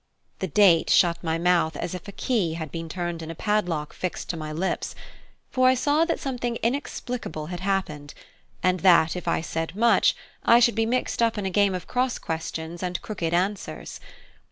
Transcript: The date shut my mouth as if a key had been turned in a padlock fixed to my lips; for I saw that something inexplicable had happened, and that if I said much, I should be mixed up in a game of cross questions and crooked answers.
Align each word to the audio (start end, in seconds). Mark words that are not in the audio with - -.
The 0.39 0.47
date 0.47 0.89
shut 0.89 1.23
my 1.23 1.37
mouth 1.37 1.77
as 1.77 1.93
if 1.93 2.07
a 2.07 2.11
key 2.11 2.55
had 2.55 2.71
been 2.71 2.89
turned 2.89 3.21
in 3.21 3.29
a 3.29 3.35
padlock 3.35 3.93
fixed 3.93 4.31
to 4.31 4.35
my 4.35 4.51
lips; 4.51 4.95
for 5.51 5.67
I 5.67 5.75
saw 5.75 6.05
that 6.05 6.19
something 6.19 6.55
inexplicable 6.63 7.49
had 7.53 7.59
happened, 7.59 8.15
and 8.63 8.79
that 8.79 9.15
if 9.15 9.27
I 9.27 9.41
said 9.41 9.75
much, 9.75 10.15
I 10.43 10.59
should 10.59 10.73
be 10.73 10.87
mixed 10.87 11.21
up 11.21 11.37
in 11.37 11.45
a 11.45 11.51
game 11.51 11.75
of 11.75 11.85
cross 11.85 12.17
questions 12.17 12.81
and 12.81 12.99
crooked 13.03 13.31
answers. 13.31 13.99